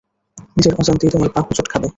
[0.57, 1.87] নিজের অজান্তেই তোমার পা হোঁচট খাবে।